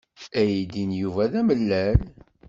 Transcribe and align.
Aydi 0.39 0.83
n 0.89 0.91
Yuba 1.01 1.23
d 1.31 1.33
amellal. 1.41 1.99